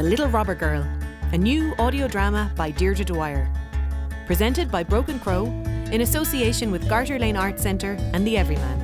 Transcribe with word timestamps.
The 0.00 0.08
Little 0.08 0.28
Robber 0.28 0.54
Girl, 0.54 0.82
a 1.32 1.36
new 1.36 1.74
audio 1.78 2.08
drama 2.08 2.50
by 2.56 2.70
Deirdre 2.70 3.04
Dwyer. 3.04 3.52
Presented 4.24 4.70
by 4.70 4.82
Broken 4.82 5.18
Crow 5.18 5.44
in 5.92 6.00
association 6.00 6.70
with 6.70 6.88
Garter 6.88 7.18
Lane 7.18 7.36
Arts 7.36 7.62
Centre 7.62 7.98
and 8.14 8.26
The 8.26 8.38
Everyman. 8.38 8.80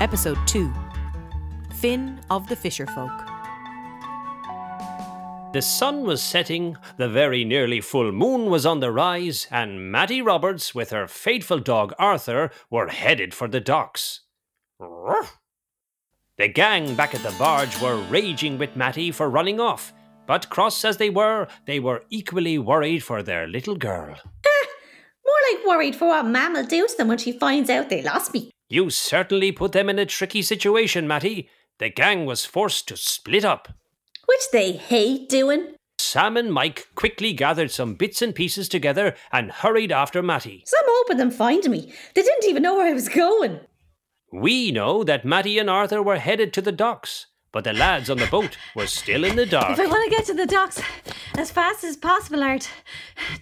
Episode 0.00 0.38
2 0.46 0.72
Finn 1.74 2.20
of 2.30 2.48
the 2.48 2.54
Fisher 2.54 2.86
Folk. 2.86 3.10
The 5.52 5.60
sun 5.60 6.04
was 6.04 6.22
setting, 6.22 6.76
the 6.98 7.08
very 7.08 7.44
nearly 7.44 7.80
full 7.80 8.12
moon 8.12 8.48
was 8.48 8.64
on 8.64 8.78
the 8.78 8.92
rise, 8.92 9.48
and 9.50 9.90
Mattie 9.90 10.22
Roberts, 10.22 10.72
with 10.72 10.90
her 10.90 11.08
faithful 11.08 11.58
dog 11.58 11.92
Arthur, 11.98 12.52
were 12.70 12.86
headed 12.90 13.34
for 13.34 13.48
the 13.48 13.58
docks. 13.58 14.20
The 16.40 16.48
gang 16.48 16.94
back 16.94 17.14
at 17.14 17.22
the 17.22 17.36
barge 17.38 17.78
were 17.82 17.98
raging 18.08 18.56
with 18.56 18.74
Mattie 18.74 19.10
for 19.10 19.28
running 19.28 19.60
off, 19.60 19.92
but 20.26 20.48
cross 20.48 20.86
as 20.86 20.96
they 20.96 21.10
were, 21.10 21.46
they 21.66 21.78
were 21.78 22.02
equally 22.08 22.56
worried 22.56 23.00
for 23.00 23.22
their 23.22 23.46
little 23.46 23.76
girl. 23.76 24.16
Ah, 24.46 24.66
More 25.26 25.36
like 25.52 25.66
worried 25.66 25.94
for 25.94 26.08
what 26.08 26.24
Mam 26.24 26.54
will 26.54 26.64
do 26.64 26.86
to 26.86 26.96
them 26.96 27.08
when 27.08 27.18
she 27.18 27.30
finds 27.30 27.68
out 27.68 27.90
they 27.90 28.00
lost 28.00 28.32
me. 28.32 28.50
You 28.70 28.88
certainly 28.88 29.52
put 29.52 29.72
them 29.72 29.90
in 29.90 29.98
a 29.98 30.06
tricky 30.06 30.40
situation, 30.40 31.06
Mattie. 31.06 31.50
The 31.78 31.90
gang 31.90 32.24
was 32.24 32.46
forced 32.46 32.88
to 32.88 32.96
split 32.96 33.44
up. 33.44 33.68
Which 34.24 34.50
they 34.50 34.72
hate 34.72 35.28
doing. 35.28 35.74
Sam 35.98 36.38
and 36.38 36.50
Mike 36.50 36.86
quickly 36.94 37.34
gathered 37.34 37.70
some 37.70 37.96
bits 37.96 38.22
and 38.22 38.34
pieces 38.34 38.66
together 38.66 39.14
and 39.30 39.52
hurried 39.52 39.92
after 39.92 40.22
Mattie. 40.22 40.62
Some 40.64 40.86
hoping 40.86 41.18
them 41.18 41.30
find 41.30 41.68
me. 41.68 41.92
They 42.14 42.22
didn't 42.22 42.48
even 42.48 42.62
know 42.62 42.76
where 42.76 42.88
I 42.88 42.94
was 42.94 43.10
going. 43.10 43.60
We 44.32 44.70
know 44.70 45.02
that 45.04 45.24
Mattie 45.24 45.58
and 45.58 45.68
Arthur 45.68 46.02
were 46.02 46.18
headed 46.18 46.52
to 46.52 46.62
the 46.62 46.70
docks, 46.70 47.26
but 47.50 47.64
the 47.64 47.72
lads 47.72 48.08
on 48.08 48.18
the 48.18 48.28
boat 48.28 48.56
were 48.76 48.86
still 48.86 49.24
in 49.24 49.34
the 49.34 49.44
dark. 49.44 49.72
If 49.72 49.80
I 49.80 49.86
want 49.86 50.04
to 50.04 50.16
get 50.16 50.24
to 50.26 50.34
the 50.34 50.46
docks 50.46 50.80
as 51.36 51.50
fast 51.50 51.82
as 51.82 51.96
possible, 51.96 52.44
Art, 52.44 52.70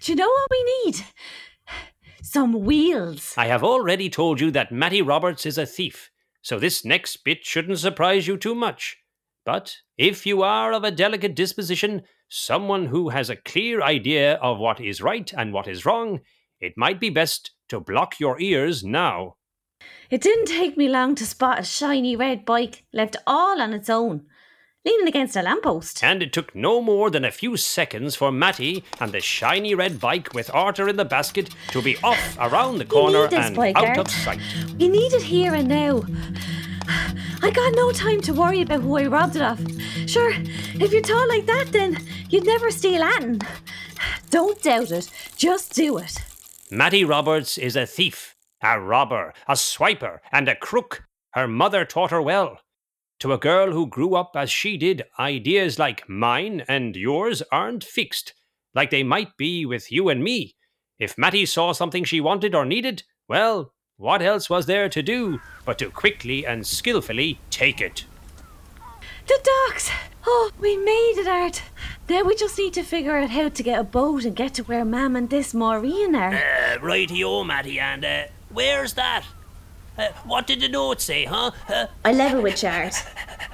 do 0.00 0.12
you 0.12 0.16
know 0.16 0.28
what 0.28 0.50
we 0.50 0.82
need? 0.84 1.04
Some 2.22 2.64
wheels. 2.64 3.34
I 3.36 3.46
have 3.46 3.62
already 3.62 4.08
told 4.08 4.40
you 4.40 4.50
that 4.52 4.72
Mattie 4.72 5.02
Roberts 5.02 5.44
is 5.44 5.58
a 5.58 5.66
thief, 5.66 6.10
so 6.40 6.58
this 6.58 6.84
next 6.86 7.18
bit 7.18 7.44
shouldn't 7.44 7.78
surprise 7.78 8.26
you 8.26 8.38
too 8.38 8.54
much. 8.54 8.96
But 9.44 9.76
if 9.98 10.24
you 10.26 10.42
are 10.42 10.72
of 10.72 10.84
a 10.84 10.90
delicate 10.90 11.34
disposition, 11.34 12.02
someone 12.28 12.86
who 12.86 13.10
has 13.10 13.28
a 13.28 13.36
clear 13.36 13.82
idea 13.82 14.34
of 14.36 14.58
what 14.58 14.80
is 14.80 15.02
right 15.02 15.30
and 15.36 15.52
what 15.52 15.68
is 15.68 15.84
wrong, 15.84 16.20
it 16.60 16.74
might 16.76 16.98
be 16.98 17.10
best 17.10 17.50
to 17.68 17.78
block 17.80 18.18
your 18.18 18.40
ears 18.40 18.82
now. 18.82 19.36
It 20.10 20.22
didn't 20.22 20.46
take 20.46 20.76
me 20.76 20.88
long 20.88 21.14
to 21.16 21.26
spot 21.26 21.58
a 21.58 21.62
shiny 21.62 22.16
red 22.16 22.44
bike 22.44 22.84
left 22.92 23.16
all 23.26 23.60
on 23.60 23.74
its 23.74 23.90
own, 23.90 24.22
leaning 24.84 25.06
against 25.06 25.36
a 25.36 25.42
lamppost. 25.42 26.02
And 26.02 26.22
it 26.22 26.32
took 26.32 26.54
no 26.54 26.80
more 26.80 27.10
than 27.10 27.24
a 27.24 27.30
few 27.30 27.58
seconds 27.58 28.16
for 28.16 28.32
Mattie 28.32 28.84
and 29.00 29.12
the 29.12 29.20
shiny 29.20 29.74
red 29.74 30.00
bike 30.00 30.32
with 30.32 30.50
Arthur 30.54 30.88
in 30.88 30.96
the 30.96 31.04
basket 31.04 31.50
to 31.72 31.82
be 31.82 31.98
off 32.02 32.38
around 32.40 32.78
the 32.78 32.86
corner 32.86 33.28
and 33.30 33.54
bike, 33.54 33.76
out 33.76 33.84
Art. 33.84 33.98
of 33.98 34.10
sight. 34.10 34.40
You 34.78 34.88
need 34.88 35.12
it 35.12 35.22
here 35.22 35.54
and 35.54 35.68
now. 35.68 36.02
I 37.42 37.50
got 37.50 37.74
no 37.74 37.92
time 37.92 38.22
to 38.22 38.32
worry 38.32 38.62
about 38.62 38.80
who 38.80 38.96
I 38.96 39.06
robbed 39.06 39.36
it 39.36 39.42
of. 39.42 39.60
Sure, 40.06 40.32
if 40.34 40.90
you're 40.90 41.02
tall 41.02 41.28
like 41.28 41.44
that, 41.46 41.66
then 41.70 41.98
you'd 42.30 42.46
never 42.46 42.70
steal 42.70 43.02
Anton. 43.02 43.40
Don't 44.30 44.60
doubt 44.62 44.90
it. 44.90 45.10
Just 45.36 45.74
do 45.74 45.98
it. 45.98 46.16
Mattie 46.70 47.04
Roberts 47.04 47.58
is 47.58 47.76
a 47.76 47.86
thief, 47.86 48.34
a 48.62 48.80
robber, 48.80 49.32
a 49.46 49.54
swiper, 49.54 50.18
and 50.32 50.48
a 50.48 50.56
crook. 50.56 51.04
Her 51.32 51.48
mother 51.48 51.84
taught 51.84 52.10
her 52.10 52.22
well. 52.22 52.58
To 53.20 53.32
a 53.32 53.38
girl 53.38 53.72
who 53.72 53.86
grew 53.86 54.14
up 54.14 54.32
as 54.36 54.50
she 54.50 54.76
did, 54.76 55.04
ideas 55.18 55.78
like 55.78 56.08
mine 56.08 56.64
and 56.68 56.94
yours 56.94 57.42
aren't 57.50 57.82
fixed, 57.82 58.32
like 58.74 58.90
they 58.90 59.02
might 59.02 59.36
be 59.36 59.66
with 59.66 59.90
you 59.90 60.08
and 60.08 60.22
me. 60.22 60.54
If 60.98 61.18
Mattie 61.18 61.46
saw 61.46 61.72
something 61.72 62.04
she 62.04 62.20
wanted 62.20 62.54
or 62.54 62.64
needed, 62.64 63.02
well, 63.28 63.72
what 63.96 64.22
else 64.22 64.48
was 64.48 64.66
there 64.66 64.88
to 64.88 65.02
do 65.02 65.40
but 65.64 65.78
to 65.78 65.90
quickly 65.90 66.46
and 66.46 66.66
skillfully 66.66 67.40
take 67.50 67.80
it? 67.80 68.04
The 69.26 69.40
docks. 69.68 69.90
Oh, 70.26 70.50
we 70.60 70.76
made 70.76 71.14
it, 71.16 71.26
Art. 71.26 71.62
Now 72.08 72.22
we 72.22 72.34
just 72.34 72.56
need 72.58 72.72
to 72.74 72.82
figure 72.82 73.16
out 73.16 73.30
how 73.30 73.48
to 73.48 73.62
get 73.62 73.80
a 73.80 73.84
boat 73.84 74.24
and 74.24 74.36
get 74.36 74.54
to 74.54 74.62
where 74.62 74.84
Mam 74.84 75.16
and 75.16 75.28
this 75.28 75.52
Maureen 75.52 76.14
are. 76.14 76.34
Uh, 76.34 76.78
righty-o, 76.80 77.44
Mattie, 77.44 77.78
and 77.80 78.04
uh, 78.04 78.24
where's 78.58 78.94
that? 78.94 79.24
Uh, 79.96 80.08
what 80.24 80.48
did 80.48 80.60
the 80.60 80.68
note 80.68 81.00
say, 81.00 81.24
huh? 81.24 81.52
Uh, 81.68 81.86
I 82.04 82.12
level 82.12 82.42
with 82.42 82.64
Art. 82.64 82.94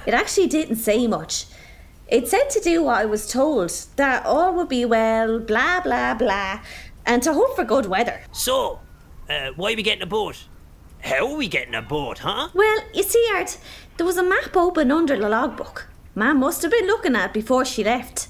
It 0.07 0.15
actually 0.15 0.47
didn't 0.47 0.77
say 0.77 1.05
much. 1.05 1.45
It 2.07 2.27
said 2.27 2.49
to 2.51 2.59
do 2.59 2.83
what 2.83 2.97
I 2.97 3.05
was 3.05 3.27
told, 3.27 3.69
that 3.97 4.25
all 4.25 4.51
would 4.55 4.69
be 4.69 4.83
well, 4.83 5.39
blah 5.39 5.81
blah 5.81 6.15
blah, 6.15 6.59
and 7.05 7.21
to 7.21 7.33
hope 7.33 7.55
for 7.55 7.63
good 7.63 7.85
weather. 7.85 8.19
so, 8.31 8.79
uh, 9.29 9.49
why 9.55 9.75
we 9.75 9.83
getting 9.83 10.01
a 10.01 10.13
boat? 10.19 10.37
How 11.01 11.27
are 11.27 11.37
we 11.37 11.47
getting 11.47 11.75
a 11.75 11.83
boat, 11.83 12.17
huh? 12.19 12.49
Well, 12.55 12.79
you 12.91 13.03
see, 13.03 13.23
Art, 13.35 13.59
there 13.97 14.07
was 14.07 14.17
a 14.17 14.23
map 14.23 14.57
open 14.57 14.91
under 14.91 15.15
the 15.17 15.29
logbook. 15.29 15.87
Mam 16.15 16.39
must 16.39 16.63
have 16.63 16.71
been 16.71 16.87
looking 16.87 17.15
at 17.15 17.29
it 17.29 17.33
before 17.33 17.63
she 17.63 17.83
left. 17.83 18.27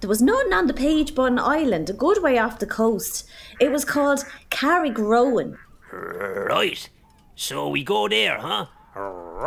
There 0.00 0.08
was 0.08 0.22
none 0.22 0.52
on 0.52 0.66
the 0.66 0.74
page 0.74 1.14
but 1.14 1.30
an 1.32 1.38
island 1.38 1.90
a 1.90 1.92
good 1.92 2.22
way 2.22 2.38
off 2.38 2.58
the 2.58 2.66
coast. 2.66 3.24
It 3.60 3.70
was 3.70 3.84
called 3.84 4.24
Carrigrowan. 4.50 5.58
Right. 5.92 6.88
So 7.34 7.68
we 7.68 7.84
go 7.84 8.08
there, 8.08 8.38
huh? 8.38 8.66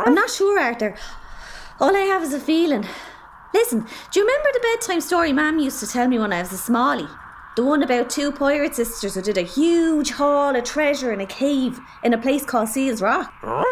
I'm 0.06 0.14
not 0.14 0.30
sure, 0.30 0.58
Arthur. 0.58 0.96
All 1.78 1.94
I 1.94 2.00
have 2.00 2.22
is 2.22 2.32
a 2.32 2.40
feeling. 2.40 2.86
Listen, 3.52 3.86
do 4.10 4.20
you 4.20 4.26
remember 4.26 4.48
the 4.52 4.60
bedtime 4.60 5.00
story 5.00 5.32
Mam 5.32 5.58
used 5.58 5.80
to 5.80 5.86
tell 5.86 6.08
me 6.08 6.18
when 6.18 6.32
I 6.32 6.40
was 6.40 6.52
a 6.52 6.56
smallie? 6.56 7.10
The 7.54 7.64
one 7.64 7.82
about 7.82 8.08
two 8.08 8.32
pirate 8.32 8.74
sisters 8.74 9.14
who 9.14 9.20
did 9.20 9.36
a 9.36 9.42
huge 9.42 10.12
haul 10.12 10.56
of 10.56 10.64
treasure 10.64 11.12
in 11.12 11.20
a 11.20 11.26
cave 11.26 11.78
in 12.02 12.14
a 12.14 12.18
place 12.18 12.46
called 12.46 12.70
Seals 12.70 13.02
Rock. 13.02 13.30
Oh, 13.42 13.64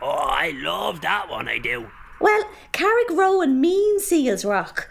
I 0.00 0.52
love 0.56 1.02
that 1.02 1.28
one, 1.28 1.46
I 1.46 1.58
do. 1.58 1.90
Well, 2.18 2.44
Carrigrowan 2.72 3.56
means 3.56 4.06
Seals 4.06 4.44
Rock. 4.44 4.88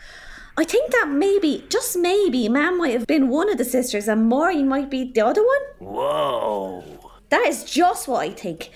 I 0.58 0.64
think 0.64 0.92
that 0.92 1.08
maybe, 1.10 1.66
just 1.70 1.98
maybe, 1.98 2.48
Mam 2.50 2.78
might 2.78 2.94
have 2.94 3.08
been 3.08 3.30
one 3.30 3.50
of 3.50 3.58
the 3.58 3.66
sisters 3.66 4.08
and 4.08 4.30
Maureen 4.30 4.68
might 4.68 4.92
be 4.92 5.12
the 5.12 5.22
other 5.22 5.44
one. 5.44 5.62
Whoa. 5.80 6.99
That 7.30 7.46
is 7.48 7.64
just 7.64 8.08
what 8.08 8.22
I 8.22 8.32
think. 8.32 8.72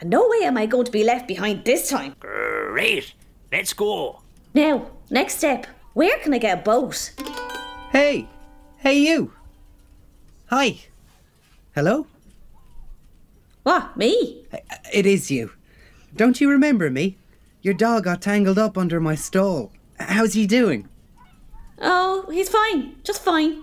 And 0.00 0.10
no 0.10 0.28
way 0.28 0.44
am 0.44 0.56
I 0.56 0.66
going 0.66 0.84
to 0.84 0.92
be 0.92 1.04
left 1.04 1.26
behind 1.26 1.64
this 1.64 1.88
time. 1.88 2.14
Great. 2.20 3.14
Let's 3.50 3.72
go. 3.72 4.22
Now, 4.54 4.90
next 5.10 5.38
step. 5.38 5.66
Where 5.94 6.18
can 6.18 6.34
I 6.34 6.38
get 6.38 6.58
a 6.58 6.62
boat? 6.62 7.12
Hey! 7.90 8.28
Hey, 8.78 8.98
you! 8.98 9.32
Hi! 10.46 10.78
Hello? 11.74 12.06
What, 13.62 13.96
me? 13.96 14.44
It 14.92 15.06
is 15.06 15.30
you. 15.30 15.52
Don't 16.14 16.40
you 16.40 16.50
remember 16.50 16.90
me? 16.90 17.18
Your 17.62 17.74
dog 17.74 18.04
got 18.04 18.22
tangled 18.22 18.58
up 18.58 18.78
under 18.78 19.00
my 19.00 19.14
stall. 19.14 19.72
How's 19.98 20.34
he 20.34 20.46
doing? 20.46 20.88
Oh, 21.80 22.28
he's 22.30 22.48
fine. 22.48 22.96
Just 23.02 23.22
fine. 23.22 23.62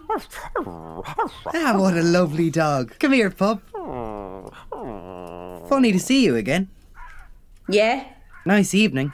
Ah, 0.57 1.75
what 1.77 1.95
a 1.95 2.03
lovely 2.03 2.49
dog. 2.49 2.97
Come 2.99 3.13
here, 3.13 3.29
pup. 3.29 3.61
Funny 5.73 5.91
to 5.91 5.99
see 5.99 6.23
you 6.23 6.35
again. 6.35 6.67
Yeah, 7.67 8.03
Nice 8.45 8.75
evening. 8.75 9.11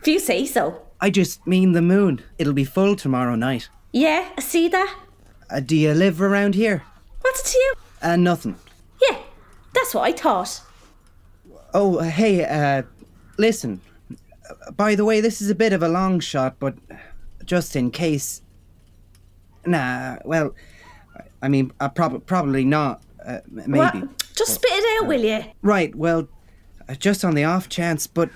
if 0.00 0.08
you 0.08 0.18
say 0.18 0.44
so. 0.46 0.82
I 1.00 1.10
just 1.10 1.46
mean 1.46 1.72
the 1.72 1.82
moon. 1.82 2.22
It'll 2.38 2.52
be 2.54 2.64
full 2.64 2.96
tomorrow 2.96 3.36
night. 3.36 3.68
Yeah, 3.92 4.28
I 4.36 4.40
see 4.40 4.68
that. 4.68 4.96
Uh, 5.48 5.60
do 5.60 5.76
you 5.76 5.92
live 5.94 6.20
around 6.20 6.54
here? 6.56 6.82
What's 7.20 7.40
it 7.40 7.52
to 7.52 7.58
you? 7.58 7.74
Uh, 8.02 8.16
nothing. 8.16 8.56
Yeah, 9.00 9.18
that's 9.74 9.94
what 9.94 10.02
I 10.02 10.12
thought. 10.12 10.60
Oh, 11.72 11.98
uh, 11.98 12.02
hey, 12.04 12.44
uh, 12.44 12.82
listen. 13.36 13.80
Uh, 14.48 14.72
By 14.72 14.96
the 14.96 15.04
way, 15.04 15.20
this 15.20 15.40
is 15.40 15.50
a 15.50 15.54
bit 15.54 15.72
of 15.72 15.82
a 15.84 15.88
long 15.88 16.18
shot, 16.18 16.56
but 16.58 16.74
just 17.44 17.76
in 17.76 17.90
case. 17.92 18.42
Nah, 19.66 20.16
well, 20.24 20.52
I 21.42 21.48
mean, 21.48 21.70
uh, 21.78 21.90
prob- 21.90 22.26
probably 22.26 22.64
not. 22.64 23.02
Uh, 23.26 23.38
maybe. 23.48 24.02
Just 24.34 24.54
spit 24.54 24.70
it 24.72 25.02
out, 25.02 25.08
will 25.08 25.22
you? 25.24 25.44
Right, 25.62 25.94
well, 25.94 26.28
uh, 26.88 26.94
just 26.94 27.24
on 27.24 27.34
the 27.34 27.44
off 27.44 27.68
chance, 27.68 28.06
but 28.06 28.30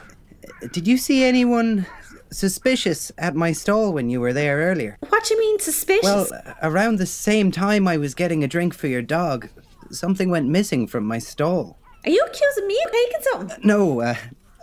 uh, 0.63 0.69
did 0.73 0.87
you 0.87 0.97
see 0.99 1.25
anyone 1.25 1.87
suspicious 2.31 3.13
at 3.19 3.35
my 3.35 3.53
stall 3.53 3.93
when 3.93 4.11
you 4.11 4.21
were 4.21 4.33
there 4.33 4.59
earlier? 4.59 4.99
What 5.09 5.25
do 5.25 5.35
you 5.35 5.41
mean 5.41 5.59
suspicious? 5.61 6.03
Well, 6.05 6.27
uh, 6.47 6.55
around 6.63 6.97
the 6.99 7.07
same 7.07 7.51
time 7.51 7.87
I 7.89 7.97
was 7.97 8.15
getting 8.15 8.43
a 8.45 8.49
drink 8.49 8.75
for 8.75 8.89
your 8.89 9.03
dog, 9.03 9.49
something 9.91 10.29
went 10.31 10.49
missing 10.49 10.87
from 10.87 11.05
my 11.07 11.19
stall. 11.19 11.79
Are 12.05 12.11
you 12.11 12.23
accusing 12.27 12.67
me 12.67 12.79
of 12.85 12.93
taking 12.93 13.21
something? 13.33 13.61
No, 13.67 14.01
uh, 14.01 14.15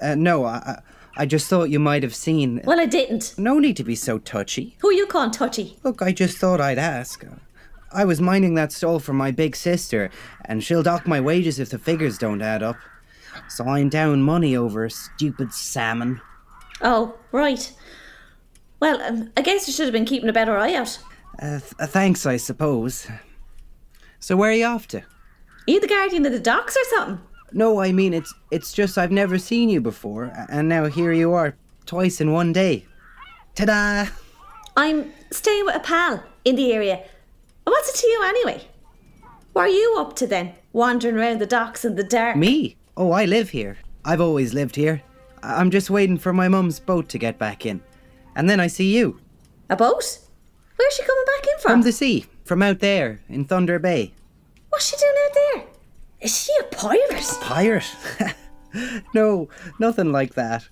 uh, 0.02 0.16
no, 0.16 0.46
I, 0.46 0.56
I- 0.56 0.80
I 1.18 1.26
just 1.26 1.50
thought 1.50 1.70
you 1.70 1.78
might 1.78 2.04
have 2.04 2.16
seen. 2.16 2.62
Well, 2.64 2.80
I 2.80 2.86
didn't. 2.86 3.36
No 3.38 3.60
need 3.60 3.76
to 3.76 3.84
be 3.84 3.96
so 3.96 4.18
touchy. 4.18 4.78
Who 4.80 4.88
are 4.90 4.94
you 4.94 5.06
calling 5.06 5.32
touchy? 5.32 5.78
Look, 5.84 6.02
I 6.02 6.14
just 6.14 6.38
thought 6.38 6.62
I'd 6.62 6.78
ask. 6.80 7.26
I 7.94 8.06
was 8.06 8.22
minding 8.22 8.56
that 8.56 8.72
stall 8.72 9.00
for 9.00 9.14
my 9.14 9.32
big 9.32 9.56
sister, 9.56 10.10
and 10.46 10.64
she'll 10.64 10.84
dock 10.84 11.08
my 11.08 11.20
wages 11.20 11.60
if 11.60 11.70
the 11.70 11.78
figures 11.78 12.18
don't 12.18 12.42
add 12.42 12.64
up. 12.64 12.78
So 13.50 13.68
I'm 13.68 13.90
down 13.90 14.22
money 14.22 14.56
over 14.56 14.86
a 14.86 14.92
stupid 14.92 15.54
salmon. 15.54 16.22
Oh, 16.82 17.16
right. 17.32 17.72
Well, 18.80 19.02
um, 19.02 19.32
I 19.38 19.42
guess 19.42 19.68
you 19.68 19.74
should 19.74 19.86
have 19.86 19.94
been 19.94 20.06
keeping 20.06 20.30
a 20.30 20.34
better 20.34 20.58
eye 20.58 20.74
out. 20.74 20.98
Uh, 21.40 21.60
th- 21.60 21.74
uh, 21.80 21.88
thanks, 21.88 22.26
I 22.26 22.38
suppose. 22.38 23.08
So 24.20 24.36
where 24.36 24.52
are 24.52 24.56
you 24.56 24.66
off 24.66 24.88
to? 24.90 25.00
Are 25.00 25.06
you 25.68 25.80
the 25.80 25.88
guardian 25.88 26.26
of 26.26 26.32
the 26.32 26.40
docks 26.40 26.76
or 26.76 26.84
something? 26.96 27.20
No, 27.54 27.82
I 27.82 27.92
mean 27.92 28.14
it's 28.14 28.34
it's 28.50 28.72
just 28.72 28.98
I've 28.98 29.12
never 29.12 29.38
seen 29.38 29.70
you 29.70 29.82
before, 29.82 30.32
and 30.50 30.70
now 30.70 30.86
here 30.86 31.12
you 31.12 31.34
are, 31.34 31.56
twice 31.86 32.22
in 32.22 32.32
one 32.32 32.54
day. 32.54 32.86
Ta-da! 33.56 34.10
I'm 34.78 35.12
staying 35.32 35.66
with 35.66 35.76
a 35.76 35.80
pal 35.80 36.24
in 36.46 36.56
the 36.56 36.72
area. 36.72 37.04
What's 37.72 37.90
it 37.90 38.02
to 38.02 38.08
you 38.08 38.22
anyway? 38.26 38.68
What 39.54 39.62
are 39.64 39.70
you 39.70 39.96
up 39.98 40.16
to 40.18 40.28
then? 40.28 40.54
Wandering 40.74 41.16
around 41.16 41.40
the 41.40 41.46
docks 41.46 41.86
in 41.86 41.96
the 41.96 42.04
dark? 42.04 42.36
Me? 42.36 42.76
Oh, 42.98 43.12
I 43.12 43.24
live 43.26 43.50
here. 43.52 43.78
I've 44.04 44.20
always 44.22 44.54
lived 44.54 44.76
here. 44.76 45.02
I- 45.42 45.60
I'm 45.62 45.72
just 45.72 45.90
waiting 45.90 46.18
for 46.18 46.34
my 46.34 46.48
mum's 46.50 46.80
boat 46.82 47.08
to 47.10 47.18
get 47.18 47.38
back 47.40 47.66
in, 47.66 47.82
and 48.36 48.50
then 48.50 48.60
I 48.60 48.68
see 48.68 48.94
you 48.98 49.20
A 49.70 49.76
boat? 49.78 50.20
Where's 50.76 50.94
she 50.96 51.04
coming 51.04 51.24
back 51.26 51.48
in 51.48 51.60
from? 51.62 51.72
from 51.72 51.82
the 51.84 51.92
sea, 51.94 52.26
from 52.44 52.62
out 52.62 52.80
there 52.80 53.22
in 53.30 53.46
Thunder 53.46 53.80
Bay. 53.80 54.14
What's 54.70 54.88
she 54.90 54.98
doing 54.98 55.14
out 55.26 55.38
there? 55.56 55.64
Is 56.20 56.38
she 56.38 56.52
a 56.60 56.64
pirate? 56.76 57.38
Pirate? 57.42 57.96
no, 59.14 59.48
nothing 59.80 60.12
like 60.12 60.34
that. 60.36 60.68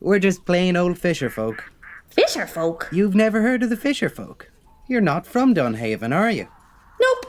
We're 0.00 0.18
just 0.20 0.44
plain 0.44 0.76
old 0.76 0.98
fisher 0.98 1.30
folk. 1.30 1.72
Fisher 2.10 2.46
folk? 2.46 2.88
You've 2.92 3.14
never 3.14 3.42
heard 3.42 3.62
of 3.64 3.70
the 3.70 3.76
fisher 3.76 4.08
folk? 4.08 4.50
You're 4.86 5.00
not 5.00 5.26
from 5.26 5.54
Dunhaven, 5.54 6.12
are 6.12 6.30
you? 6.30 6.48
Nope. 7.00 7.26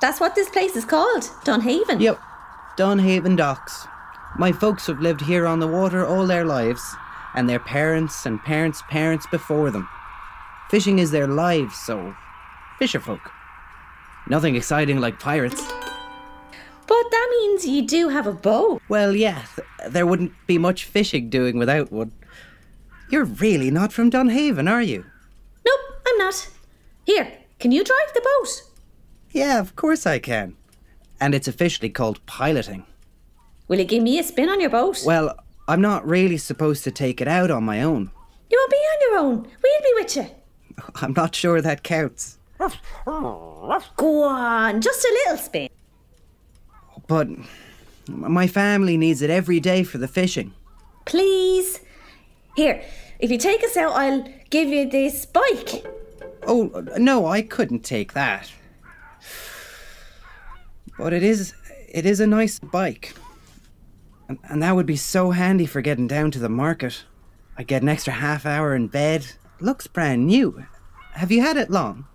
That's 0.00 0.20
what 0.20 0.34
this 0.34 0.50
place 0.50 0.76
is 0.76 0.84
called, 0.84 1.22
Dunhaven. 1.44 2.00
Yep, 2.00 2.20
Dunhaven 2.76 3.36
Docks. 3.36 3.86
My 4.36 4.52
folks 4.52 4.86
have 4.88 5.00
lived 5.00 5.22
here 5.22 5.46
on 5.46 5.60
the 5.60 5.66
water 5.68 6.04
all 6.04 6.26
their 6.26 6.44
lives, 6.44 6.82
and 7.34 7.48
their 7.48 7.60
parents 7.60 8.26
and 8.26 8.42
parents' 8.42 8.82
parents 8.90 9.26
before 9.30 9.70
them. 9.70 9.88
Fishing 10.70 10.98
is 10.98 11.10
their 11.10 11.26
lives, 11.28 11.74
so 11.76 12.14
fisher 12.78 13.00
folk. 13.00 13.30
Nothing 14.28 14.56
exciting 14.56 15.00
like 15.00 15.20
pirates. 15.20 15.62
But 16.86 17.10
that 17.10 17.28
means 17.30 17.66
you 17.66 17.86
do 17.86 18.08
have 18.08 18.26
a 18.26 18.32
boat. 18.32 18.82
Well, 18.88 19.16
yeah, 19.16 19.44
th- 19.56 19.92
there 19.92 20.06
wouldn't 20.06 20.32
be 20.46 20.58
much 20.58 20.84
fishing 20.84 21.30
doing 21.30 21.58
without 21.58 21.90
one. 21.90 22.12
You're 23.10 23.24
really 23.24 23.70
not 23.70 23.92
from 23.92 24.10
Dunhaven, 24.10 24.68
are 24.68 24.82
you? 24.82 25.04
Nope, 25.64 25.80
I'm 26.06 26.18
not. 26.18 26.48
Here, 27.04 27.32
can 27.58 27.72
you 27.72 27.84
drive 27.84 28.12
the 28.14 28.20
boat? 28.20 28.62
Yeah, 29.30 29.60
of 29.60 29.76
course 29.76 30.06
I 30.06 30.18
can. 30.18 30.56
And 31.20 31.34
it's 31.34 31.48
officially 31.48 31.90
called 31.90 32.24
piloting. 32.26 32.86
Will 33.68 33.78
you 33.78 33.84
give 33.84 34.02
me 34.02 34.18
a 34.18 34.22
spin 34.22 34.48
on 34.48 34.60
your 34.60 34.70
boat? 34.70 35.02
Well, 35.04 35.36
I'm 35.68 35.80
not 35.80 36.06
really 36.06 36.36
supposed 36.36 36.84
to 36.84 36.90
take 36.90 37.20
it 37.20 37.28
out 37.28 37.50
on 37.50 37.64
my 37.64 37.82
own. 37.82 38.10
you 38.50 38.58
won't 38.58 38.70
be 38.70 38.76
on 38.76 39.00
your 39.00 39.18
own. 39.18 39.36
We'll 39.62 39.82
be 39.82 39.92
with 39.94 40.16
you. 40.16 40.26
I'm 40.96 41.12
not 41.14 41.34
sure 41.34 41.60
that 41.60 41.82
counts. 41.82 42.38
Go 43.96 44.22
on, 44.22 44.80
just 44.80 45.04
a 45.04 45.22
little 45.24 45.38
spin. 45.38 45.68
But 47.06 47.28
my 48.08 48.46
family 48.46 48.96
needs 48.96 49.22
it 49.22 49.30
every 49.30 49.60
day 49.60 49.82
for 49.82 49.98
the 49.98 50.08
fishing. 50.08 50.52
Please. 51.04 51.80
Here, 52.56 52.82
if 53.18 53.30
you 53.30 53.38
take 53.38 53.62
us 53.64 53.76
out, 53.76 53.92
I'll 53.92 54.26
give 54.50 54.68
you 54.68 54.88
this 54.88 55.26
bike. 55.26 55.84
Oh, 56.46 56.84
no, 56.98 57.26
I 57.26 57.42
couldn't 57.42 57.84
take 57.84 58.12
that. 58.12 58.50
But 60.98 61.12
it 61.12 61.22
is 61.22 61.54
it 61.88 62.06
is 62.06 62.20
a 62.20 62.26
nice 62.26 62.58
bike. 62.58 63.14
And, 64.28 64.38
and 64.44 64.62
that 64.62 64.74
would 64.74 64.86
be 64.86 64.96
so 64.96 65.30
handy 65.30 65.66
for 65.66 65.80
getting 65.80 66.06
down 66.06 66.30
to 66.32 66.38
the 66.38 66.48
market. 66.48 67.04
I 67.56 67.62
get 67.62 67.82
an 67.82 67.88
extra 67.88 68.12
half 68.12 68.46
hour 68.46 68.74
in 68.74 68.88
bed. 68.88 69.26
Looks 69.60 69.86
brand 69.86 70.26
new. 70.26 70.64
Have 71.12 71.30
you 71.30 71.42
had 71.42 71.56
it 71.56 71.70
long? 71.70 72.06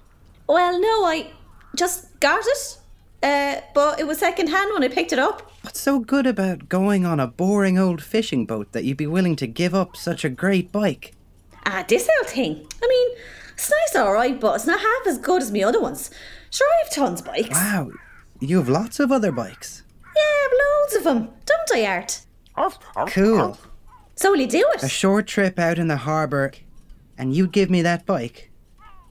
Well, 0.47 0.79
no, 0.79 1.05
I 1.05 1.31
just 1.75 2.19
got 2.19 2.45
it. 2.45 2.77
Uh, 3.21 3.61
but 3.73 3.99
it 3.99 4.07
was 4.07 4.17
second 4.17 4.47
hand 4.47 4.71
when 4.73 4.83
I 4.83 4.87
picked 4.87 5.13
it 5.13 5.19
up. 5.19 5.51
What's 5.61 5.79
so 5.79 5.99
good 5.99 6.25
about 6.25 6.69
going 6.69 7.05
on 7.05 7.19
a 7.19 7.27
boring 7.27 7.77
old 7.77 8.01
fishing 8.01 8.45
boat 8.45 8.71
that 8.71 8.85
you'd 8.85 8.97
be 8.97 9.07
willing 9.07 9.35
to 9.37 9.47
give 9.47 9.75
up 9.75 9.95
such 9.95 10.23
a 10.23 10.29
great 10.29 10.71
bike? 10.71 11.13
Ah, 11.65 11.83
this 11.87 12.09
old 12.19 12.29
thing. 12.29 12.65
I 12.81 12.87
mean, 12.87 13.17
it's 13.59 13.69
nice, 13.93 14.01
alright, 14.01 14.39
but 14.39 14.55
it's 14.55 14.65
not 14.65 14.79
half 14.79 15.07
as 15.07 15.17
good 15.17 15.41
as 15.41 15.51
my 15.51 15.63
other 15.63 15.81
ones. 15.81 16.09
Sure, 16.49 16.67
I 16.67 16.83
have 16.83 16.93
tons 16.93 17.19
of 17.19 17.27
bikes. 17.27 17.49
Wow, 17.49 17.91
you 18.39 18.57
have 18.57 18.69
lots 18.69 18.99
of 18.99 19.11
other 19.11 19.31
bikes. 19.33 19.83
Yeah, 20.15 20.21
I 20.21 20.47
have 20.49 20.51
loads 20.65 20.95
of 20.95 21.03
them, 21.03 21.33
don't 21.45 21.71
I, 21.75 21.85
Art? 21.85 22.21
Cool. 23.09 23.57
So 24.15 24.31
will 24.31 24.39
you 24.39 24.47
do 24.47 24.65
it? 24.75 24.83
A 24.83 24.89
short 24.89 25.27
trip 25.27 25.59
out 25.59 25.77
in 25.77 25.87
the 25.87 25.97
harbour, 25.97 26.51
and 27.17 27.35
you'd 27.35 27.51
give 27.51 27.69
me 27.69 27.81
that 27.81 28.05
bike. 28.05 28.49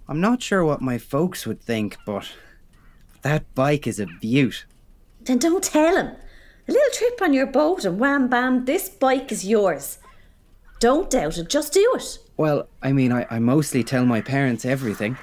I'm 0.09 0.21
not 0.21 0.43
sure 0.43 0.65
what 0.65 0.81
my 0.81 0.97
folks 0.97 1.47
would 1.47 1.61
think, 1.61 1.99
but 2.06 2.33
that 3.23 3.55
bike 3.55 3.87
is 3.87 4.00
a 4.00 4.06
beaut. 4.06 4.65
Then 5.21 5.39
don't 5.39 5.62
tell 5.62 5.95
him. 5.95 6.17
A 6.67 6.73
little 6.73 6.93
trip 6.93 7.21
on 7.21 7.35
your 7.35 7.47
boat 7.47 7.85
and 7.85 7.99
wham 7.99 8.29
bam, 8.29 8.65
this 8.65 8.89
bike 8.89 9.31
is 9.31 9.47
yours. 9.47 9.99
Don't 10.81 11.11
doubt 11.11 11.37
it, 11.37 11.50
just 11.50 11.75
do 11.75 11.93
it. 11.97 12.19
Well, 12.38 12.69
I 12.82 12.93
mean, 12.93 13.11
I, 13.12 13.26
I 13.31 13.40
mostly 13.40 13.82
tell 13.82 14.06
my 14.06 14.20
parents 14.20 14.64
everything. 14.64 15.19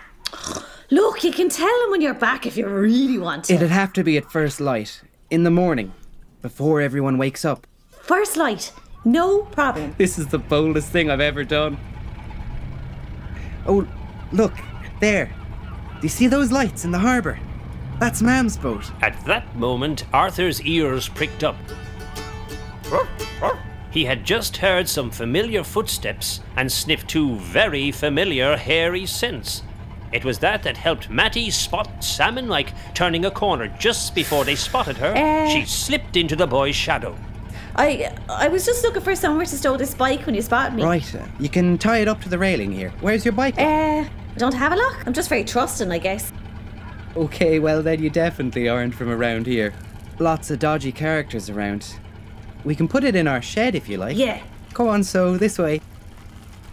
Look, 0.91 1.23
you 1.23 1.31
can 1.31 1.47
tell 1.47 1.79
them 1.81 1.91
when 1.91 2.01
you're 2.01 2.13
back 2.13 2.45
if 2.45 2.57
you 2.57 2.67
really 2.67 3.17
want 3.17 3.45
to. 3.45 3.53
It'd 3.53 3.71
have 3.71 3.94
to 3.94 4.03
be 4.03 4.17
at 4.17 4.29
first 4.29 4.59
light, 4.59 5.01
in 5.29 5.44
the 5.44 5.50
morning, 5.50 5.94
before 6.41 6.81
everyone 6.81 7.17
wakes 7.17 7.45
up. 7.45 7.65
First 7.89 8.35
light, 8.35 8.73
no 9.06 9.44
problem. 9.44 9.95
This 9.97 10.19
is 10.19 10.27
the 10.27 10.38
boldest 10.38 10.89
thing 10.89 11.09
I've 11.09 11.21
ever 11.21 11.45
done. 11.45 11.77
Oh, 13.65 13.88
look, 14.33 14.53
there. 15.00 15.27
Do 15.27 16.00
you 16.03 16.09
see 16.09 16.27
those 16.27 16.51
lights 16.51 16.83
in 16.83 16.91
the 16.91 17.00
harbour? 17.00 17.39
That's 17.97 18.21
Mam's 18.21 18.57
boat. 18.57 18.91
At 19.01 19.25
that 19.25 19.56
moment, 19.56 20.03
Arthur's 20.13 20.62
ears 20.63 21.07
pricked 21.07 21.45
up. 21.45 21.56
He 23.95 24.03
had 24.03 24.25
just 24.25 24.57
heard 24.57 24.89
some 24.89 25.09
familiar 25.09 25.63
footsteps 25.63 26.42
and 26.57 26.69
sniffed 26.69 27.07
two 27.07 27.38
very 27.38 27.92
familiar 27.92 28.57
hairy 28.57 29.06
scents. 29.06 29.63
It 30.12 30.25
was 30.25 30.38
that 30.39 30.63
that 30.63 30.75
helped 30.75 31.09
Mattie 31.09 31.50
spot 31.50 32.03
Sam 32.03 32.38
and 32.38 32.50
Mike 32.50 32.74
turning 32.94 33.24
a 33.24 33.31
corner 33.31 33.69
just 33.80 34.13
before 34.13 34.44
they 34.44 34.56
spotted 34.56 34.97
her. 34.97 35.15
Uh. 35.15 35.47
she 35.47 35.63
slipped 35.63 36.18
into 36.18 36.36
the 36.36 36.45
boy's 36.45 36.75
shadow. 36.75 37.18
I 37.77 38.13
I 38.27 38.50
was 38.50 38.65
just 38.65 38.84
looking 38.84 39.01
for 39.01 39.15
somewhere 39.15 39.46
to 39.46 39.58
stow 39.58 39.77
this 39.77 39.93
bike 39.93 40.25
when 40.25 40.36
you 40.36 40.41
spotted 40.41 40.75
me. 40.75 40.84
Right, 40.84 41.15
uh, 41.15 41.25
you 41.39 41.48
can 41.48 41.77
tie 41.77 42.00
it 42.00 42.10
up 42.10 42.22
to 42.24 42.27
the 42.29 42.38
railing 42.38 42.74
here. 42.74 42.91
Where's 43.00 43.24
your 43.24 43.31
bike? 43.31 43.58
Uh, 43.58 44.03
I 44.03 44.10
don't 44.36 44.53
have 44.53 44.74
a 44.74 44.75
lock. 44.75 45.08
I'm 45.08 45.13
just 45.13 45.29
very 45.29 45.46
trusting, 45.46 45.89
I 45.89 46.00
guess. 46.00 46.34
Okay, 47.15 47.60
well 47.60 47.81
then 47.81 48.03
you 48.03 48.10
definitely 48.10 48.67
aren't 48.67 48.93
from 48.93 49.08
around 49.10 49.48
here. 49.48 49.74
Lots 50.20 50.51
of 50.51 50.60
dodgy 50.60 50.91
characters 50.91 51.50
around. 51.50 51.98
We 52.65 52.75
can 52.75 52.88
put 52.88 53.03
it 53.03 53.15
in 53.15 53.27
our 53.27 53.41
shed 53.41 53.75
if 53.75 53.88
you 53.88 53.98
like. 53.98 54.17
Yeah. 54.17 54.41
Go 54.74 54.89
on, 54.89 55.03
so 55.03 55.38
this 55.38 55.57
way. 55.57 55.81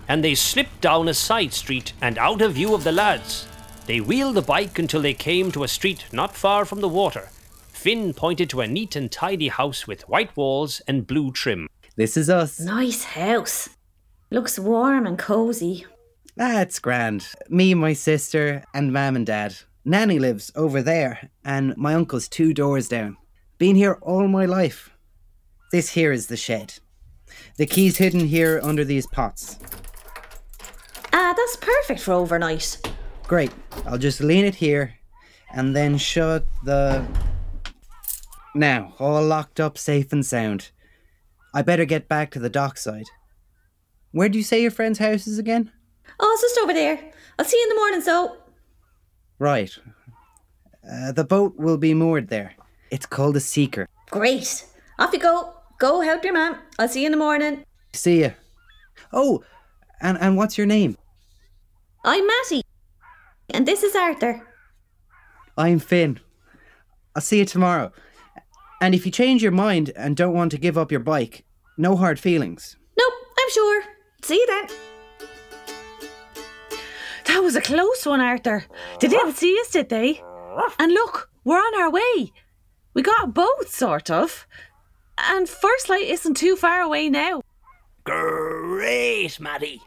and 0.09 0.25
they 0.25 0.35
slipped 0.35 0.81
down 0.81 1.09
a 1.09 1.15
side 1.15 1.53
street 1.53 1.93
and 2.03 2.19
out 2.19 2.43
of 2.43 2.55
view 2.55 2.75
of 2.75 2.83
the 2.85 2.93
lads. 2.93 3.47
They 3.87 4.01
wheeled 4.01 4.35
the 4.35 4.43
bike 4.43 4.79
until 4.79 5.01
they 5.03 5.15
came 5.15 5.53
to 5.53 5.65
a 5.65 5.69
street 5.69 6.05
not 6.13 6.35
far 6.37 6.65
from 6.65 6.81
the 6.81 6.89
water. 6.89 7.29
Finn 7.73 8.13
pointed 8.15 8.51
to 8.51 8.61
a 8.61 8.67
neat 8.67 8.97
and 8.97 9.11
tidy 9.11 9.49
house 9.49 9.87
with 9.87 10.09
white 10.09 10.37
walls 10.37 10.81
and 10.89 11.07
blue 11.07 11.31
trim. 11.33 11.69
This 11.97 12.17
is 12.17 12.29
us. 12.31 12.59
Nice 12.61 13.05
house. 13.05 13.69
Looks 14.31 14.59
warm 14.59 15.07
and 15.07 15.19
cozy. 15.19 15.87
That's 16.37 16.79
grand. 16.79 17.27
Me, 17.49 17.75
my 17.75 17.93
sister, 17.93 18.65
and 18.73 18.93
Mam 18.93 19.17
and 19.17 19.27
Dad. 19.27 19.57
Nanny 19.85 20.19
lives 20.19 20.51
over 20.55 20.81
there, 20.81 21.31
and 21.45 21.77
my 21.77 21.95
uncle's 21.95 22.29
two 22.29 22.55
doors 22.55 22.89
down. 22.89 23.17
Been 23.59 23.77
here 23.77 23.99
all 24.01 24.29
my 24.29 24.47
life. 24.47 24.91
This 25.73 25.89
here 25.89 26.13
is 26.13 26.27
the 26.27 26.37
shed. 26.37 26.75
The 27.57 27.65
key's 27.65 27.97
hidden 27.97 28.21
here 28.21 28.61
under 28.63 28.85
these 28.85 29.07
pots. 29.07 29.59
Ah, 31.15 31.33
that's 31.35 31.57
perfect 31.57 32.01
for 32.01 32.13
overnight. 32.13 32.79
Great. 33.27 33.51
I'll 33.87 33.97
just 33.97 34.21
lean 34.21 34.45
it 34.45 34.55
here 34.55 34.93
and 35.55 35.75
then 35.75 35.97
shut 35.97 36.45
the. 36.63 37.03
Now, 38.55 38.93
all 38.99 39.25
locked 39.25 39.61
up, 39.61 39.79
safe 39.79 40.13
and 40.13 40.27
sound. 40.27 40.73
I 41.55 41.63
better 41.63 41.87
get 41.87 42.07
back 42.07 42.31
to 42.33 42.39
the 42.39 42.51
dockside. 42.51 43.07
Where 44.11 44.29
do 44.29 44.37
you 44.37 44.45
say 44.45 44.61
your 44.61 44.71
friend's 44.71 44.99
house 44.99 45.27
is 45.27 45.39
again? 45.39 45.73
Oh, 46.21 46.31
it's 46.35 46.43
just 46.43 46.59
over 46.63 46.75
there. 46.75 47.01
I'll 47.39 47.47
see 47.47 47.57
you 47.57 47.63
in 47.63 47.69
the 47.71 47.81
morning, 47.81 48.01
so. 48.03 48.37
Right. 49.39 49.75
Uh, 50.87 51.13
the 51.13 51.25
boat 51.25 51.57
will 51.57 51.79
be 51.79 51.95
moored 51.95 52.29
there. 52.29 52.53
It's 52.91 53.07
called 53.07 53.37
a 53.37 53.41
Seeker. 53.41 53.89
Great. 54.11 54.67
Off 54.99 55.15
you 55.15 55.19
go. 55.19 55.55
Go 55.83 56.01
help 56.01 56.23
your 56.23 56.35
mum. 56.35 56.59
I'll 56.79 56.87
see 56.87 57.01
you 57.01 57.07
in 57.07 57.11
the 57.11 57.19
morning. 57.19 57.65
See 57.93 58.21
ya. 58.21 58.31
Oh, 59.13 59.43
and, 60.01 60.17
and 60.17 60.37
what's 60.37 60.57
your 60.57 60.69
name? 60.69 60.97
I'm 62.05 62.25
Mattie. 62.25 62.63
And 63.51 63.67
this 63.67 63.83
is 63.83 63.97
Arthur. 63.97 64.47
I'm 65.59 65.81
Finn. 65.81 66.21
I'll 67.17 67.23
see 67.23 67.41
you 67.41 67.45
tomorrow. 67.45 67.91
And 68.81 68.95
if 68.95 69.05
you 69.05 69.11
change 69.11 69.43
your 69.43 69.51
mind 69.51 69.91
and 69.97 70.17
don't 70.17 70.35
want 70.35 70.53
to 70.53 70.57
give 70.57 70.79
up 70.79 70.93
your 70.93 71.01
bike, 71.01 71.45
no 71.77 71.97
hard 71.97 72.21
feelings. 72.21 72.77
Nope, 72.97 73.15
I'm 73.41 73.51
sure. 73.51 73.83
See 74.23 74.37
you 74.37 74.47
then. 74.47 74.77
That 77.25 77.43
was 77.43 77.57
a 77.57 77.61
close 77.61 78.07
one, 78.07 78.21
Arthur. 78.21 78.65
They 79.01 79.09
didn't 79.09 79.35
see 79.35 79.59
us, 79.61 79.73
did 79.73 79.89
they? 79.89 80.23
And 80.79 80.93
look, 80.93 81.29
we're 81.43 81.59
on 81.59 81.83
our 81.83 81.91
way. 81.91 82.33
We 82.95 83.03
got 83.03 83.25
a 83.25 83.27
boat, 83.27 83.67
sort 83.67 84.13
of. 84.13 84.47
And 85.19 85.49
First 85.49 85.89
Light 85.89 86.07
isn't 86.07 86.37
too 86.37 86.57
far 86.57 86.81
away 86.81 87.09
now. 87.09 87.43
Great, 88.05 89.39
Mattie. 89.39 89.81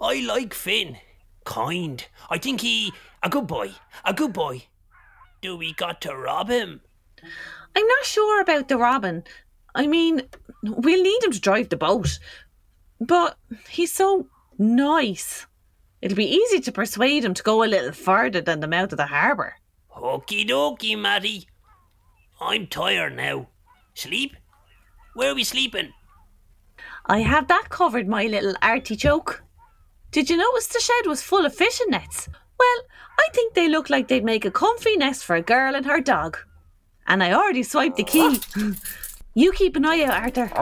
I 0.00 0.20
like 0.20 0.54
Finn. 0.54 0.96
Kind. 1.44 2.06
I 2.30 2.38
think 2.38 2.60
he 2.60 2.92
a 3.22 3.28
good 3.28 3.46
boy. 3.46 3.72
A 4.04 4.12
good 4.12 4.32
boy. 4.32 4.64
Do 5.40 5.56
we 5.56 5.72
got 5.72 6.00
to 6.02 6.14
rob 6.14 6.48
him? 6.48 6.80
I'm 7.74 7.86
not 7.86 8.04
sure 8.04 8.40
about 8.40 8.68
the 8.68 8.76
Robin. 8.76 9.24
I 9.74 9.86
mean, 9.86 10.22
we'll 10.62 11.02
need 11.02 11.24
him 11.24 11.32
to 11.32 11.40
drive 11.40 11.68
the 11.68 11.76
boat. 11.76 12.18
But 13.00 13.36
he's 13.68 13.92
so 13.92 14.26
nice. 14.58 15.46
It'll 16.00 16.16
be 16.16 16.32
easy 16.32 16.60
to 16.60 16.72
persuade 16.72 17.24
him 17.24 17.34
to 17.34 17.42
go 17.42 17.62
a 17.62 17.66
little 17.66 17.92
further 17.92 18.40
than 18.40 18.60
the 18.60 18.68
mouth 18.68 18.92
of 18.92 18.98
the 18.98 19.06
harbour. 19.06 19.54
Okie 19.96 20.48
dokie, 20.48 20.98
Mattie. 20.98 21.48
I'm 22.40 22.66
tired 22.68 23.16
now. 23.16 23.48
Sleep? 23.94 24.36
Where 25.18 25.32
are 25.32 25.34
we 25.34 25.42
sleeping? 25.42 25.92
I 27.06 27.22
have 27.22 27.48
that 27.48 27.70
covered, 27.70 28.06
my 28.06 28.26
little 28.26 28.54
artichoke. 28.62 29.42
Did 30.12 30.30
you 30.30 30.36
notice 30.36 30.68
the 30.68 30.78
shed 30.78 31.08
was 31.08 31.22
full 31.22 31.44
of 31.44 31.52
fishing 31.52 31.88
nets? 31.90 32.28
Well, 32.56 32.78
I 33.18 33.26
think 33.32 33.54
they 33.54 33.68
look 33.68 33.90
like 33.90 34.06
they'd 34.06 34.22
make 34.22 34.44
a 34.44 34.52
comfy 34.52 34.96
nest 34.96 35.24
for 35.24 35.34
a 35.34 35.42
girl 35.42 35.74
and 35.74 35.84
her 35.86 36.00
dog. 36.00 36.38
And 37.08 37.20
I 37.24 37.32
already 37.32 37.64
swiped 37.64 37.96
the 37.96 38.04
key. 38.04 38.40
you 39.34 39.50
keep 39.50 39.74
an 39.74 39.86
eye 39.86 40.04
out, 40.04 40.36
Arthur. 40.38 40.52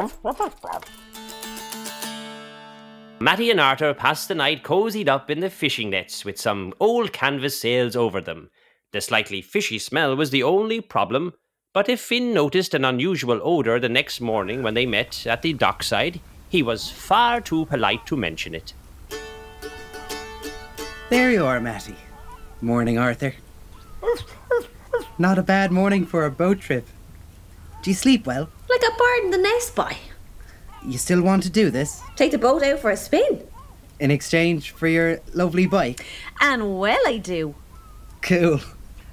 Mattie 3.21 3.51
and 3.51 3.61
Arthur 3.61 3.93
passed 3.93 4.29
the 4.29 4.35
night 4.35 4.63
cozied 4.63 5.09
up 5.09 5.29
in 5.31 5.41
the 5.41 5.51
fishing 5.51 5.91
nets 5.91 6.25
with 6.25 6.41
some 6.41 6.73
old 6.81 7.13
canvas 7.13 7.61
sails 7.61 7.95
over 7.95 8.23
them. 8.23 8.49
The 8.93 9.03
slightly 9.03 9.43
fishy 9.43 9.79
smell 9.79 10.17
was 10.17 10.31
the 10.31 10.45
only 10.45 10.81
problem, 10.81 11.35
but 11.76 11.90
if 11.90 12.00
Finn 12.00 12.33
noticed 12.33 12.73
an 12.73 12.87
unusual 12.87 13.38
odour 13.45 13.78
the 13.78 13.87
next 13.90 14.18
morning 14.18 14.62
when 14.62 14.73
they 14.73 14.87
met 14.87 15.26
at 15.26 15.42
the 15.42 15.52
dockside, 15.52 16.21
he 16.49 16.62
was 16.62 16.88
far 16.90 17.38
too 17.38 17.66
polite 17.66 18.06
to 18.06 18.16
mention 18.16 18.54
it. 18.54 18.73
There 21.11 21.30
you 21.30 21.45
are, 21.45 21.61
Mattie. 21.61 21.99
Morning, 22.62 22.97
Arthur. 22.97 23.35
Not 25.18 25.37
a 25.37 25.42
bad 25.42 25.71
morning 25.71 26.06
for 26.06 26.25
a 26.25 26.30
boat 26.30 26.61
trip. 26.61 26.88
Do 27.83 27.90
you 27.90 27.95
sleep 27.95 28.25
well? 28.25 28.49
Like 28.71 28.83
a 28.83 28.97
bird 28.97 29.25
in 29.25 29.30
the 29.33 29.37
nest, 29.37 29.75
boy. 29.75 29.99
You 30.83 30.97
still 30.97 31.21
want 31.21 31.42
to 31.42 31.50
do 31.50 31.68
this? 31.68 32.00
Take 32.16 32.30
the 32.30 32.38
boat 32.38 32.62
out 32.62 32.78
for 32.78 32.90
a 32.90 32.97
spin. 32.97 33.47
In 34.00 34.11
exchange 34.11 34.71
for 34.71 34.88
your 34.88 35.21
lovely 35.35 35.66
bike? 35.66 36.06
And 36.40 36.78
well, 36.78 37.02
I 37.06 37.18
do. 37.18 37.54
Cool. 38.23 38.61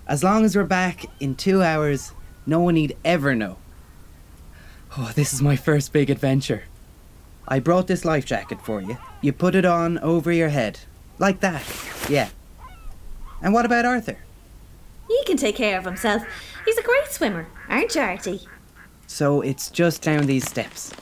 As 0.08 0.24
long 0.24 0.46
as 0.46 0.55
we're 0.55 0.63
back 0.63 1.08
in 1.20 1.36
two 1.36 1.62
hours, 1.62 2.13
no 2.46 2.60
one 2.60 2.76
need 2.76 2.96
ever 3.04 3.36
know. 3.36 3.58
Oh, 4.98 5.12
this 5.16 5.34
is 5.34 5.42
my 5.42 5.56
first 5.56 5.92
big 5.92 6.10
adventure. 6.10 6.64
I 7.48 7.60
brought 7.60 7.88
this 7.88 8.06
life 8.06 8.26
jacket 8.26 8.62
for 8.62 8.82
you. 8.82 8.98
You 9.22 9.34
put 9.34 9.56
it 9.56 9.66
on 9.66 9.98
over 10.00 10.32
your 10.32 10.50
head. 10.50 10.80
Like 11.20 11.40
that. 11.42 11.64
Yeah. 12.10 12.30
And 13.42 13.54
what 13.54 13.66
about 13.66 13.86
Arthur? 13.86 14.18
He 15.08 15.24
can 15.26 15.38
take 15.38 15.56
care 15.56 15.78
of 15.78 15.86
himself. 15.86 16.24
He's 16.66 16.78
a 16.78 16.84
great 16.84 17.08
swimmer, 17.08 17.48
aren't 17.70 17.94
you, 17.96 18.02
Artie? 18.02 18.42
So 19.08 19.42
it's 19.42 19.70
just 19.70 20.02
down 20.02 20.26
these 20.26 20.48
steps. 20.48 20.94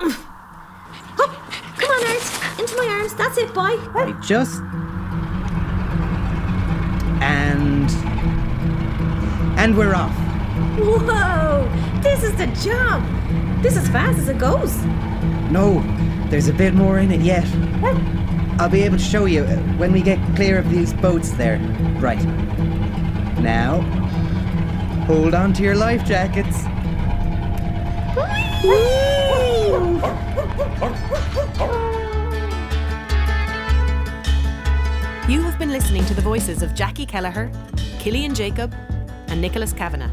Oh, 0.00 1.28
come 1.78 1.90
on, 1.90 2.06
Art. 2.06 2.60
Into 2.60 2.76
my 2.76 2.86
arms. 2.86 3.14
That's 3.14 3.38
it, 3.38 3.54
boy. 3.54 3.78
I 3.94 4.18
just. 4.22 4.60
And 9.66 9.76
we're 9.76 9.96
off. 9.96 10.14
Whoa! 10.78 11.68
This 12.00 12.22
is 12.22 12.36
the 12.36 12.46
job. 12.64 13.02
This 13.64 13.76
is 13.76 13.88
fast 13.88 14.16
as 14.16 14.28
it 14.28 14.38
goes. 14.38 14.76
No, 15.50 15.80
there's 16.30 16.46
a 16.46 16.52
bit 16.52 16.72
more 16.72 17.00
in 17.00 17.10
it 17.10 17.20
yet. 17.20 17.44
I'll 18.60 18.68
be 18.68 18.82
able 18.82 18.96
to 18.96 19.02
show 19.02 19.24
you 19.24 19.42
uh, 19.42 19.56
when 19.76 19.90
we 19.90 20.02
get 20.02 20.20
clear 20.36 20.56
of 20.56 20.70
these 20.70 20.92
boats 20.92 21.32
there. 21.32 21.58
Right. 21.98 22.24
Now, 23.40 23.80
hold 25.08 25.34
on 25.34 25.52
to 25.54 25.64
your 25.64 25.74
life 25.74 26.04
jackets. 26.04 26.62
You 35.28 35.42
have 35.42 35.58
been 35.58 35.72
listening 35.72 36.04
to 36.04 36.14
the 36.14 36.22
voices 36.22 36.62
of 36.62 36.70
Jacqui 36.70 37.08
Kelleher, 37.08 37.50
Cilian 37.98 38.32
Jacob, 38.32 38.72
and 39.36 39.42
Nicholas 39.42 39.74
Kavanagh. 39.74 40.10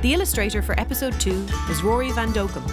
The 0.00 0.14
illustrator 0.14 0.62
for 0.62 0.78
episode 0.80 1.20
2 1.20 1.46
is 1.70 1.82
Rory 1.82 2.10
Van 2.12 2.32
Dokkum. 2.32 2.64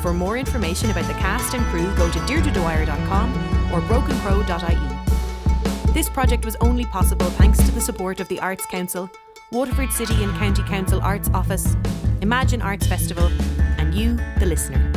For 0.00 0.12
more 0.12 0.38
information 0.38 0.90
about 0.90 1.06
the 1.06 1.14
cast 1.14 1.54
and 1.54 1.64
crew, 1.66 1.92
go 1.96 2.08
to 2.08 2.20
deirdredwyer.com 2.20 3.32
or 3.72 3.80
brokencrow.ie. 3.80 5.92
This 5.92 6.08
project 6.08 6.44
was 6.44 6.54
only 6.60 6.84
possible 6.84 7.26
thanks 7.30 7.58
to 7.58 7.72
the 7.72 7.80
support 7.80 8.20
of 8.20 8.28
the 8.28 8.38
Arts 8.38 8.64
Council, 8.66 9.10
Waterford 9.50 9.90
City 9.90 10.22
and 10.22 10.32
County 10.34 10.62
Council 10.62 11.00
Arts 11.00 11.28
Office, 11.34 11.74
Imagine 12.20 12.62
Arts 12.62 12.86
Festival, 12.86 13.28
and 13.76 13.92
you, 13.92 14.14
the 14.38 14.46
listener. 14.46 14.89